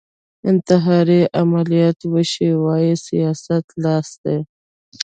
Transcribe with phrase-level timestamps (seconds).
[0.51, 4.37] انتحاري عملیات وشي وايي سیاست لاس دی